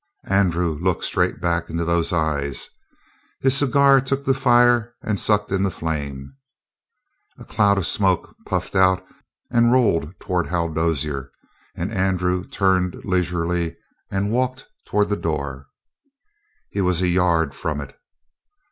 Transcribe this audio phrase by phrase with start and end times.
[0.31, 2.71] Andrew looked straight back into those eyes.
[3.39, 6.33] His cigar took the fire and sucked in the flame.
[7.37, 9.05] A cloud of smoke puffed out
[9.51, 11.29] and rolled toward Hal Dozier,
[11.75, 13.77] and Andrew turned leisurely
[14.09, 15.67] and walked toward the door.
[16.71, 17.95] He was a yard from it.